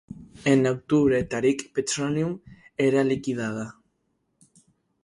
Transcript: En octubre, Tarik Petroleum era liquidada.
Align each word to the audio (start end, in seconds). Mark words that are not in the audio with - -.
En 0.45 0.65
octubre, 0.65 1.21
Tarik 1.29 1.71
Petroleum 1.75 2.39
era 2.77 3.03
liquidada. 3.11 3.75